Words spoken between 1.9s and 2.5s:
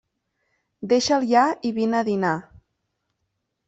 a dinar.